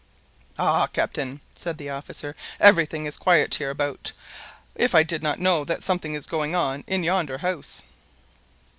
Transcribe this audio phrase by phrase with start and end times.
[0.57, 6.15] "Ah, captain!" said the officer, "everything is quiet hereabout—if I did not know that something
[6.15, 7.83] is going on in yonder house!"